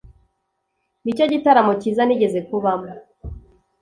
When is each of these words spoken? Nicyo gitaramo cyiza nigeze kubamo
Nicyo 1.03 1.25
gitaramo 1.33 1.71
cyiza 1.81 2.01
nigeze 2.05 2.39
kubamo 2.47 2.91